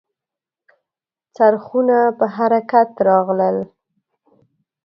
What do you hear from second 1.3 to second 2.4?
څرخونه په